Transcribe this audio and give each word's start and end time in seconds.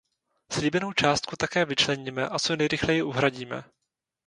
Slíbenou 0.51 0.93
částku 0.93 1.35
také 1.35 1.65
vyčleníme 1.65 2.29
a 2.29 2.39
co 2.39 2.55
nejrychleji 2.55 3.01
uhradíme. 3.03 3.63